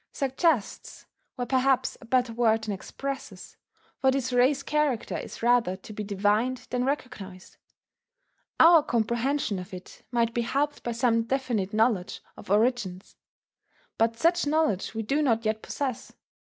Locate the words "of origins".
12.35-13.15